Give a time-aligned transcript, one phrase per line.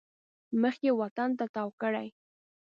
[0.61, 2.07] مخ یې وطن ته تاو کړی.